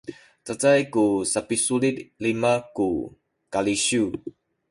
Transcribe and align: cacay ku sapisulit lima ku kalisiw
cacay 0.45 0.81
ku 0.93 1.03
sapisulit 1.31 1.95
lima 2.23 2.53
ku 2.75 2.87
kalisiw 3.53 4.07